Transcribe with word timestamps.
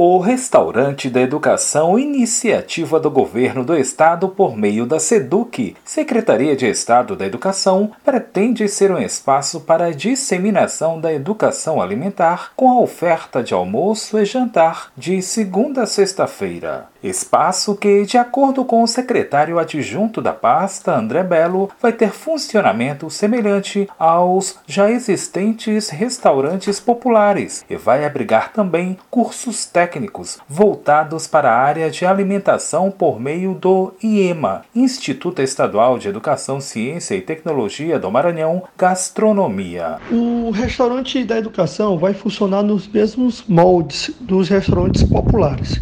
O 0.00 0.20
Restaurante 0.20 1.10
da 1.10 1.20
Educação, 1.20 1.98
iniciativa 1.98 3.00
do 3.00 3.10
Governo 3.10 3.64
do 3.64 3.76
Estado 3.76 4.28
por 4.28 4.56
meio 4.56 4.86
da 4.86 5.00
SEDUC, 5.00 5.74
Secretaria 5.84 6.54
de 6.54 6.66
Estado 6.66 7.16
da 7.16 7.26
Educação, 7.26 7.90
pretende 8.04 8.68
ser 8.68 8.92
um 8.92 8.98
espaço 9.00 9.58
para 9.62 9.86
a 9.86 9.90
disseminação 9.90 11.00
da 11.00 11.12
educação 11.12 11.82
alimentar 11.82 12.52
com 12.54 12.70
a 12.70 12.80
oferta 12.80 13.42
de 13.42 13.52
almoço 13.52 14.16
e 14.16 14.24
jantar 14.24 14.92
de 14.96 15.20
segunda 15.20 15.82
a 15.82 15.86
sexta-feira. 15.86 16.86
Espaço 17.02 17.76
que, 17.76 18.04
de 18.04 18.18
acordo 18.18 18.64
com 18.64 18.82
o 18.82 18.88
secretário 18.88 19.58
adjunto 19.58 20.20
da 20.20 20.32
pasta, 20.32 20.96
André 20.96 21.22
Belo, 21.22 21.70
vai 21.80 21.92
ter 21.92 22.10
funcionamento 22.10 23.08
semelhante 23.08 23.88
aos 23.98 24.58
já 24.66 24.90
existentes 24.90 25.90
restaurantes 25.90 26.80
populares 26.80 27.64
e 27.70 27.76
vai 27.76 28.04
abrigar 28.04 28.52
também 28.52 28.98
cursos 29.10 29.64
técnicos 29.64 30.38
voltados 30.48 31.26
para 31.26 31.52
a 31.52 31.58
área 31.58 31.90
de 31.90 32.04
alimentação 32.04 32.90
por 32.90 33.20
meio 33.20 33.54
do 33.54 33.94
IEMA, 34.02 34.62
Instituto 34.74 35.40
Estadual 35.40 35.98
de 35.98 36.08
Educação, 36.08 36.60
Ciência 36.60 37.14
e 37.14 37.20
Tecnologia 37.20 37.98
do 37.98 38.10
Maranhão, 38.10 38.64
Gastronomia. 38.76 39.98
O 40.10 40.50
restaurante 40.50 41.24
da 41.24 41.38
educação 41.38 41.96
vai 41.96 42.12
funcionar 42.12 42.62
nos 42.62 42.88
mesmos 42.88 43.44
moldes 43.46 44.10
dos 44.20 44.48
restaurantes 44.48 45.04
populares. 45.04 45.78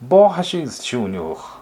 Borges 0.00 0.84
Júnior. 0.84 1.52